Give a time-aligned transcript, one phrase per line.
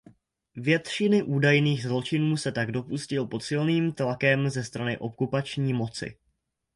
[0.55, 6.17] Většiny údajných „zločinů“ se tak dopustil pod silným tlakem ze strany okupační moci.